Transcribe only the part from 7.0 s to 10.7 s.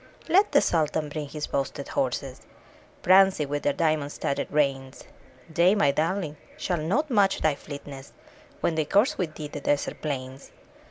match thy fleetness When they course with thee the desert plains!